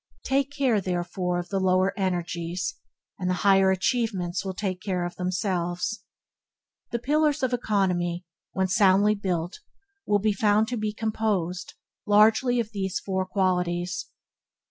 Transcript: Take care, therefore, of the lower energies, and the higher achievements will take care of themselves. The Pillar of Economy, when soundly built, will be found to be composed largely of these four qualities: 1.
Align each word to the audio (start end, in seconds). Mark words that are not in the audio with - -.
Take 0.23 0.49
care, 0.49 0.81
therefore, 0.81 1.37
of 1.37 1.49
the 1.49 1.59
lower 1.59 1.93
energies, 1.95 2.73
and 3.19 3.29
the 3.29 3.35
higher 3.45 3.69
achievements 3.69 4.43
will 4.43 4.55
take 4.55 4.81
care 4.81 5.05
of 5.05 5.15
themselves. 5.15 6.01
The 6.89 6.97
Pillar 6.97 7.33
of 7.43 7.53
Economy, 7.53 8.25
when 8.51 8.67
soundly 8.67 9.13
built, 9.13 9.59
will 10.07 10.17
be 10.17 10.33
found 10.33 10.67
to 10.69 10.77
be 10.77 10.91
composed 10.91 11.75
largely 12.07 12.59
of 12.59 12.71
these 12.71 12.99
four 12.99 13.27
qualities: 13.27 14.07
1. 14.09 14.13